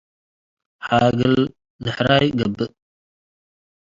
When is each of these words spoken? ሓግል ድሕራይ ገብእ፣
ሓግል 0.87 1.37
ድሕራይ 1.83 2.25
ገብእ፣ 2.37 2.71